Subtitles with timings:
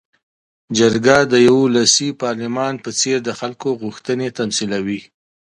[0.77, 5.01] جرګه د یوه ولسي پارلمان په څېر د خلکو غوښتنې تمثیلوي.